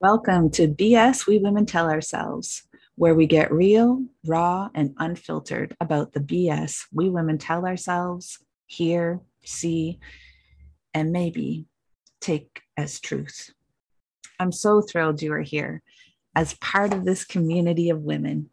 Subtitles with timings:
[0.00, 2.62] Welcome to BS We Women Tell Ourselves,
[2.94, 9.18] where we get real, raw, and unfiltered about the BS we women tell ourselves, hear,
[9.44, 9.98] see,
[10.94, 11.66] and maybe
[12.20, 13.50] take as truth.
[14.38, 15.82] I'm so thrilled you are here
[16.32, 18.50] as part of this community of women,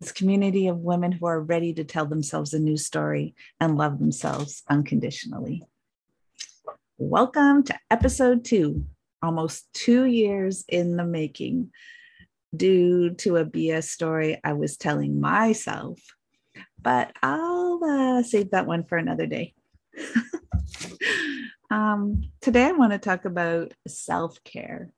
[0.00, 3.98] this community of women who are ready to tell themselves a new story and love
[3.98, 5.64] themselves unconditionally.
[6.96, 8.86] Welcome to episode two
[9.26, 11.70] almost two years in the making
[12.54, 16.00] due to a BS story I was telling myself.
[16.80, 19.54] But I'll uh, save that one for another day.
[21.70, 24.90] um, today, I want to talk about self care.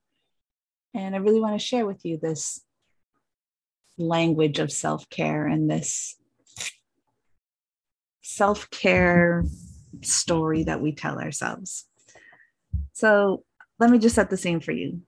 [0.95, 2.60] And I really want to share with you this
[3.97, 6.16] language of self care and this
[8.22, 9.45] self care
[10.02, 11.86] story that we tell ourselves.
[12.92, 13.45] So,
[13.78, 15.02] let me just set the scene for you.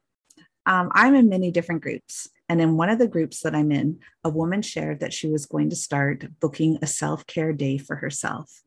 [0.66, 2.28] Um, I'm in many different groups.
[2.48, 5.46] And in one of the groups that I'm in, a woman shared that she was
[5.46, 8.62] going to start booking a self care day for herself.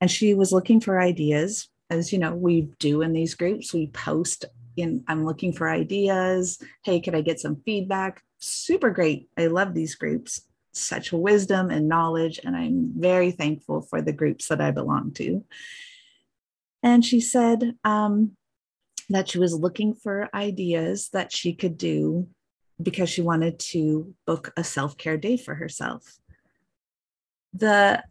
[0.00, 3.72] And she was looking for ideas, as you know, we do in these groups.
[3.72, 6.58] We post in, I'm looking for ideas.
[6.84, 8.22] Hey, could I get some feedback?
[8.38, 9.28] Super great.
[9.36, 12.40] I love these groups, such wisdom and knowledge.
[12.44, 15.44] And I'm very thankful for the groups that I belong to.
[16.82, 18.36] And she said, um,
[19.10, 22.28] that she was looking for ideas that she could do
[22.80, 26.18] because she wanted to book a self care day for herself.
[27.52, 28.02] The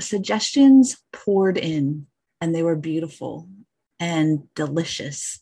[0.00, 2.06] suggestions poured in
[2.40, 3.48] and they were beautiful
[4.00, 5.40] and delicious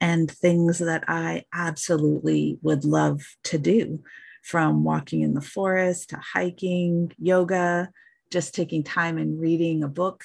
[0.00, 4.02] and things that I absolutely would love to do
[4.42, 7.90] from walking in the forest to hiking, yoga,
[8.30, 10.24] just taking time and reading a book.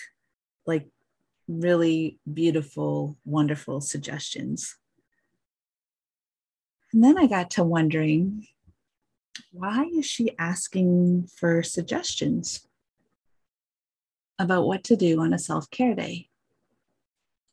[0.65, 0.89] Like
[1.47, 4.75] really beautiful, wonderful suggestions.
[6.93, 8.47] And then I got to wondering
[9.51, 12.65] why is she asking for suggestions
[14.39, 16.29] about what to do on a self care day?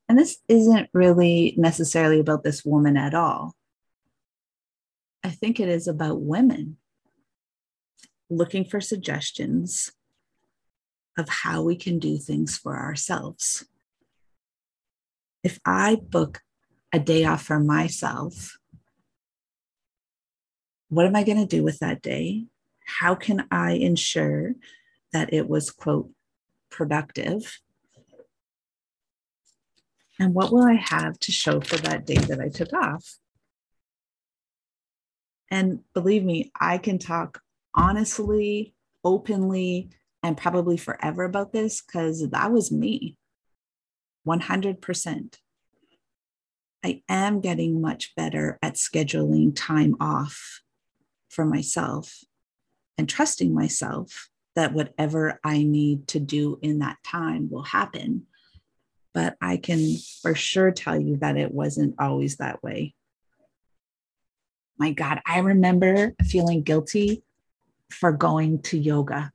[0.09, 3.55] And this isn't really necessarily about this woman at all.
[5.23, 6.77] I think it is about women
[8.29, 9.93] looking for suggestions
[11.17, 13.65] of how we can do things for ourselves
[15.45, 16.41] if I book
[16.93, 18.59] a day off for myself,
[20.89, 22.47] what am I going to do with that day?
[22.87, 24.55] How can I ensure
[25.13, 26.11] that it was, quote,
[26.71, 27.61] productive?
[30.19, 33.19] And what will I have to show for that day that I took off?
[35.51, 37.41] And believe me, I can talk
[37.75, 39.91] honestly, openly,
[40.23, 43.19] and probably forever about this because that was me.
[44.27, 45.39] 100%.
[46.85, 50.63] I am getting much better at scheduling time off
[51.29, 52.25] for myself
[52.99, 58.27] and trusting myself that whatever I need to do in that time will happen.
[59.13, 62.95] But I can for sure tell you that it wasn't always that way.
[64.79, 67.23] My God, I remember feeling guilty
[67.91, 69.33] for going to yoga.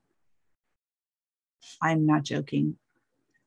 [1.82, 2.78] I'm not joking.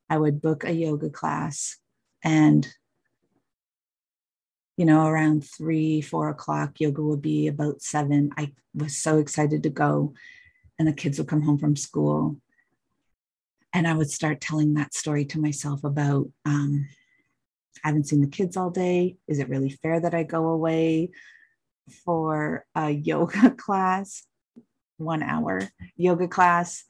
[0.09, 1.77] I would book a yoga class
[2.23, 2.67] and
[4.77, 8.31] you know, around three, four o'clock, yoga would be about seven.
[8.37, 10.13] I was so excited to go,
[10.79, 12.37] and the kids would come home from school.
[13.71, 16.87] And I would start telling that story to myself about um,
[17.83, 19.17] I haven't seen the kids all day.
[19.27, 21.11] Is it really fair that I go away
[22.05, 24.23] for a yoga class,
[24.97, 25.61] one hour
[25.95, 26.85] yoga class?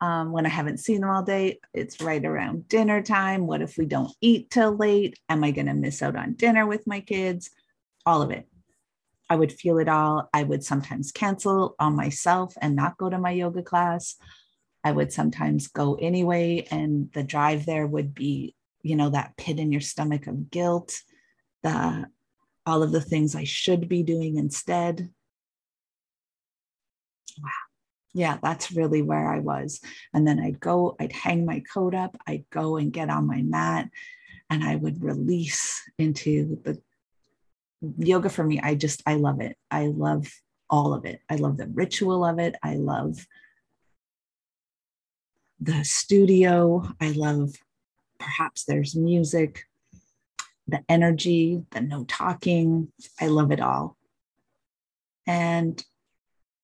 [0.00, 1.60] Um, when I haven't seen them all day.
[1.72, 3.46] It's right around dinner time.
[3.46, 5.18] What if we don't eat till late?
[5.28, 7.50] Am I going to miss out on dinner with my kids?
[8.06, 8.48] All of it.
[9.30, 10.28] I would feel it all.
[10.34, 14.16] I would sometimes cancel on myself and not go to my yoga class.
[14.84, 19.58] I would sometimes go anyway, and the drive there would be, you know, that pit
[19.58, 21.00] in your stomach of guilt,
[21.62, 22.06] the
[22.66, 25.10] all of the things I should be doing instead.
[28.14, 29.80] Yeah, that's really where I was.
[30.14, 33.42] And then I'd go, I'd hang my coat up, I'd go and get on my
[33.42, 33.90] mat,
[34.48, 36.80] and I would release into the
[37.98, 38.60] yoga for me.
[38.60, 39.56] I just, I love it.
[39.70, 40.32] I love
[40.70, 41.20] all of it.
[41.28, 42.54] I love the ritual of it.
[42.62, 43.26] I love
[45.60, 46.88] the studio.
[47.00, 47.54] I love
[48.18, 49.64] perhaps there's music,
[50.68, 52.92] the energy, the no talking.
[53.20, 53.96] I love it all.
[55.26, 55.82] And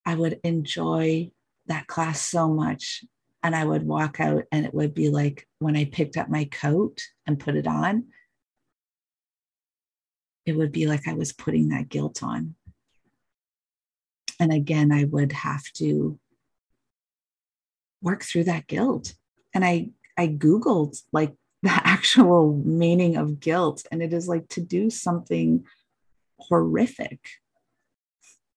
[0.06, 1.32] I would enjoy
[1.70, 3.04] that class so much.
[3.42, 6.44] And I would walk out, and it would be like when I picked up my
[6.44, 8.08] coat and put it on,
[10.44, 12.54] it would be like I was putting that guilt on.
[14.38, 16.18] And again, I would have to
[18.02, 19.14] work through that guilt.
[19.54, 24.62] And I I googled like the actual meaning of guilt and it is like to
[24.62, 25.64] do something
[26.38, 27.20] horrific.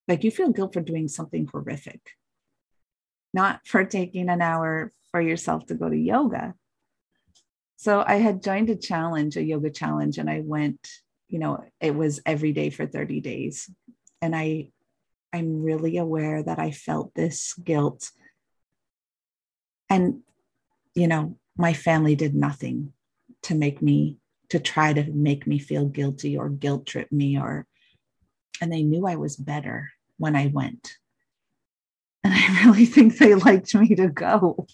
[0.08, 2.00] Like you feel guilt for doing something horrific.
[3.34, 6.54] Not for taking an hour for yourself to go to yoga.
[7.78, 10.88] So I had joined a challenge, a yoga challenge, and I went,
[11.28, 13.70] you know, it was every day for 30 days.
[14.22, 14.70] And I
[15.34, 18.12] I'm really aware that I felt this guilt.
[19.90, 20.22] And,
[20.94, 22.94] you know, my family did nothing
[23.44, 24.20] to make me,
[24.50, 27.66] to try to make me feel guilty or guilt trip me or,
[28.62, 30.98] and they knew I was better when I went.
[32.26, 34.66] And I really think they liked me to go.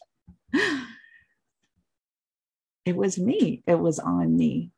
[2.86, 4.72] It was me, it was on me.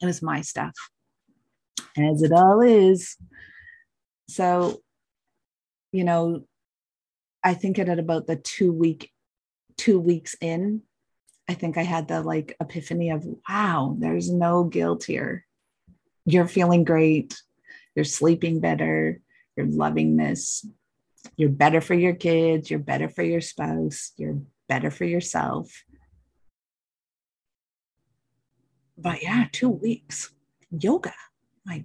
[0.00, 0.74] It was my stuff,
[1.96, 3.16] as it all is.
[4.28, 4.82] So,
[5.92, 6.44] you know,
[7.42, 9.10] I think at about the two week,
[9.76, 10.82] two weeks in,
[11.48, 15.46] I think I had the like epiphany of, wow, there's no guilt here.
[16.24, 17.40] You're feeling great.
[17.94, 19.20] You're sleeping better.
[19.56, 20.66] You're loving this.
[21.36, 22.70] You're better for your kids.
[22.70, 24.12] You're better for your spouse.
[24.16, 25.84] You're better for yourself.
[28.96, 30.32] But yeah, two weeks
[30.70, 31.12] yoga.
[31.64, 31.84] My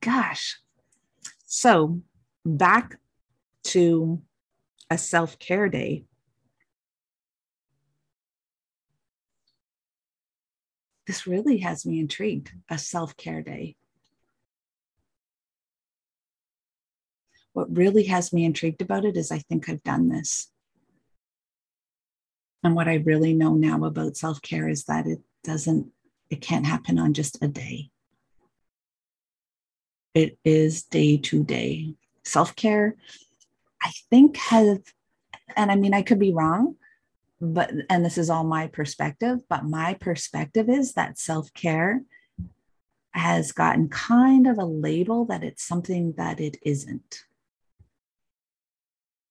[0.00, 0.60] gosh,
[1.48, 2.02] so,
[2.44, 2.98] back
[3.64, 4.20] to
[4.90, 6.04] a self care day.
[11.06, 13.76] This really has me intrigued a self care day.
[17.56, 20.50] What really has me intrigued about it is I think I've done this.
[22.62, 25.88] And what I really know now about self care is that it doesn't,
[26.28, 27.90] it can't happen on just a day
[30.16, 31.94] it is day to day.
[32.24, 32.96] Self care,
[33.82, 34.78] I think, has,
[35.54, 36.76] and I mean, I could be wrong,
[37.38, 42.02] but, and this is all my perspective, but my perspective is that self care
[43.10, 47.24] has gotten kind of a label that it's something that it isn't.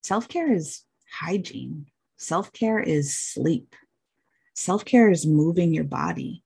[0.05, 3.75] Self care is hygiene, self care is sleep,
[4.53, 6.43] self care is moving your body.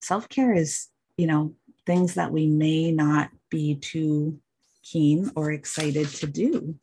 [0.00, 4.40] Self care is, you know, things that we may not be too
[4.82, 6.76] keen or excited to do.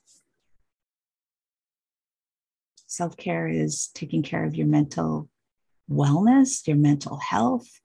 [2.85, 5.29] Self care is taking care of your mental
[5.89, 7.81] wellness, your mental health.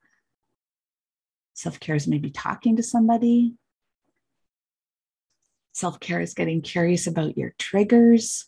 [1.55, 3.55] Self care is maybe talking to somebody.
[5.72, 8.46] Self care is getting curious about your triggers.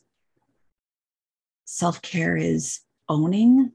[1.64, 3.72] Self care is owning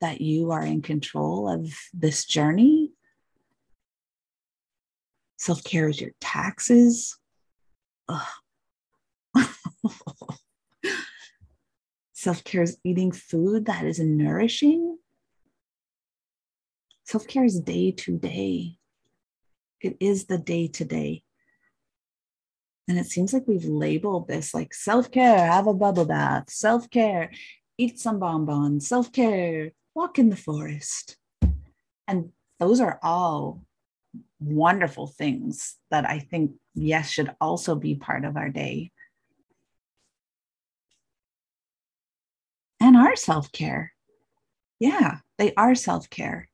[0.00, 2.92] that you are in control of this journey
[5.42, 7.18] Self care is your taxes.
[12.12, 14.98] Self care is eating food that is nourishing.
[17.02, 18.78] Self care is day to day.
[19.80, 21.24] It is the day to day.
[22.92, 26.90] And it seems like we've labeled this like self care, have a bubble bath, self
[26.90, 27.30] care,
[27.78, 31.16] eat some bonbons, self care, walk in the forest.
[32.06, 33.64] And those are all
[34.38, 38.90] wonderful things that I think, yes, should also be part of our day.
[42.78, 43.94] And our self care.
[44.78, 46.50] Yeah, they are self care.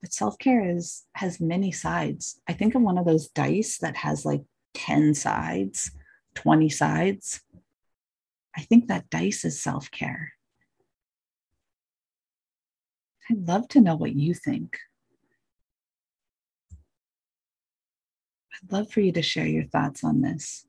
[0.00, 2.40] But self care is has many sides.
[2.46, 4.42] I think of one of those dice that has like
[4.74, 5.90] 10 sides,
[6.34, 7.40] 20 sides.
[8.56, 10.34] I think that dice is self care.
[13.30, 14.78] I'd love to know what you think.
[18.52, 20.66] I'd love for you to share your thoughts on this.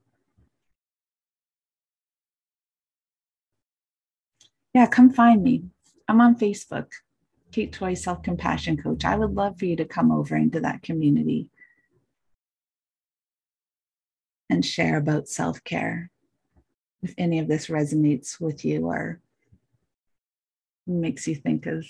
[4.74, 5.64] Yeah, come find me.
[6.08, 6.88] I'm on Facebook,
[7.52, 9.04] Kate Toy Self Compassion Coach.
[9.04, 11.50] I would love for you to come over into that community
[14.52, 16.12] and share about self care.
[17.02, 19.22] If any of this resonates with you or
[20.86, 21.86] makes you think of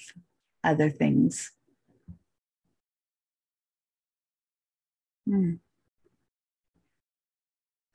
[0.63, 1.51] other things.
[5.27, 5.55] Hmm.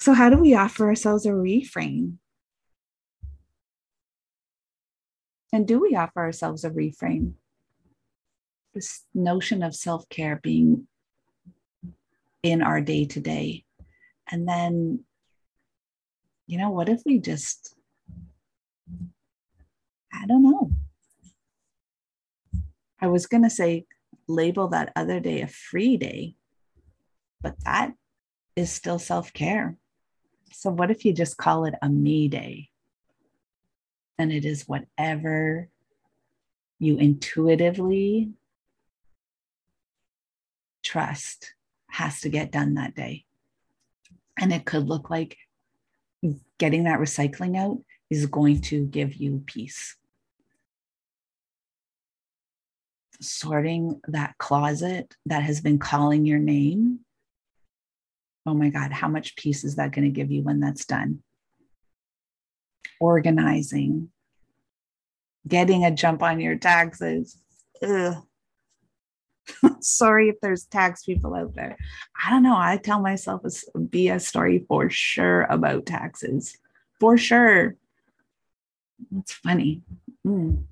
[0.01, 2.17] So, how do we offer ourselves a reframe?
[5.53, 7.35] And do we offer ourselves a reframe?
[8.75, 10.89] This notion of self care being
[12.43, 13.66] in our day to day.
[14.31, 15.05] And then,
[16.47, 17.75] you know, what if we just,
[20.13, 20.71] I don't know.
[23.01, 23.87] I was going to say,
[24.29, 26.35] label that other day a free day,
[27.41, 27.93] but that
[28.57, 29.77] is still self care.
[30.53, 32.71] So, what if you just call it a me day?
[34.19, 35.69] And it is whatever
[36.79, 38.31] you intuitively
[40.83, 41.55] trust
[41.89, 43.25] has to get done that day.
[44.39, 45.37] And it could look like
[46.59, 47.79] getting that recycling out
[48.11, 49.97] is going to give you peace.
[53.21, 57.01] Sorting that closet that has been calling your name.
[58.45, 61.23] Oh my God, how much peace is that going to give you when that's done?
[63.01, 64.11] Organizing,
[65.49, 67.39] getting a jump on your taxes.
[67.83, 68.26] Ugh.
[69.81, 71.77] Sorry if there's tax people out there.
[72.23, 72.57] I don't know.
[72.57, 76.57] I tell myself a BS story for sure about taxes.
[77.01, 77.77] For sure.
[79.19, 79.83] It's funny.
[80.27, 80.65] Mm.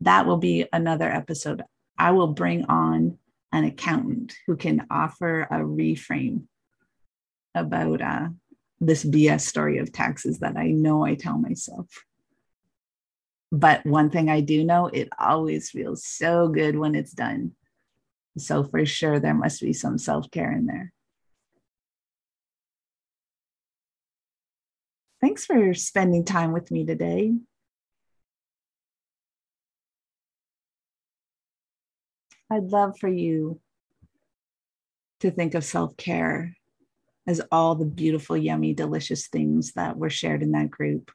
[0.00, 1.62] That will be another episode.
[1.98, 3.18] I will bring on
[3.52, 6.44] an accountant who can offer a reframe
[7.54, 8.28] about uh,
[8.80, 11.86] this BS story of taxes that I know I tell myself.
[13.52, 17.52] But one thing I do know, it always feels so good when it's done.
[18.38, 20.92] So for sure, there must be some self care in there.
[25.20, 27.34] Thanks for spending time with me today.
[32.50, 33.60] I'd love for you
[35.20, 36.56] to think of self care
[37.26, 41.10] as all the beautiful, yummy, delicious things that were shared in that group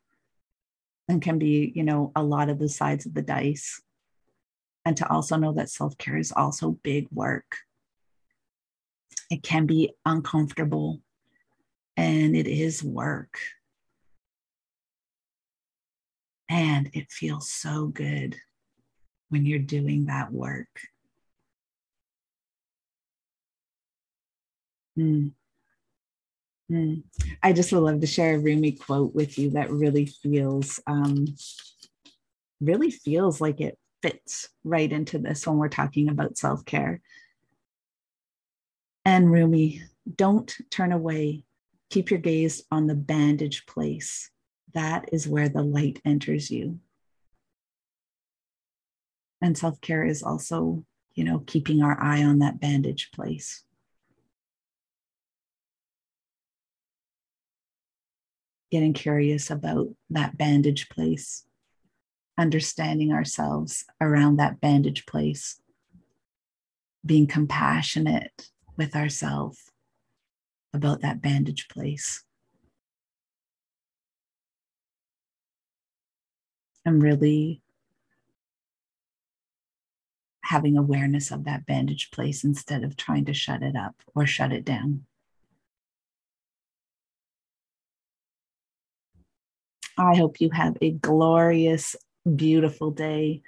[1.08, 3.82] and can be, you know, a lot of the sides of the dice.
[4.86, 7.58] And to also know that self care is also big work.
[9.30, 11.02] It can be uncomfortable
[11.98, 13.40] and it is work.
[16.48, 18.36] And it feels so good
[19.30, 20.68] when you're doing that work.
[24.98, 25.32] Mm.
[26.72, 27.04] Mm.
[27.44, 31.28] I just would love to share a Rumi quote with you that really feels um,
[32.60, 37.02] really feels like it fits right into this when we're talking about self-care.
[39.04, 39.84] And Rumi,
[40.16, 41.44] don't turn away.
[41.92, 44.32] Keep your gaze on the bandage place.
[44.74, 46.80] That is where the light enters you.
[49.42, 53.65] And self-care is also, you know, keeping our eye on that bandage place.
[58.72, 61.46] Getting curious about that bandage place,
[62.38, 65.60] understanding ourselves around that bandage place,
[67.06, 69.72] being compassionate with ourselves
[70.74, 72.24] about that bandage place.
[76.88, 77.62] And really
[80.46, 84.52] having awareness of that bandage place instead of trying to shut it up or shut
[84.52, 85.04] it down.
[89.98, 91.96] I hope you have a glorious,
[92.36, 93.42] beautiful day.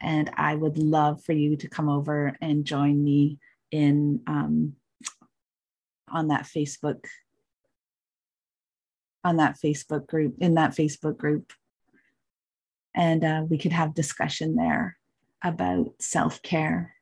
[0.00, 3.38] And I would love for you to come over and join me
[3.70, 4.74] in um,
[6.08, 7.04] on that Facebook
[9.24, 11.52] on that Facebook group in that Facebook group,
[12.94, 14.98] and uh, we could have discussion there
[15.42, 16.94] about self care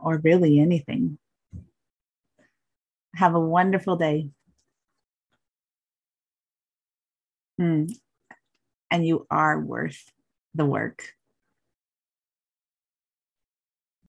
[0.00, 1.18] or really anything.
[3.14, 4.30] Have a wonderful day.
[7.60, 7.92] Mm.
[8.90, 10.12] And you are worth
[10.54, 11.14] the work.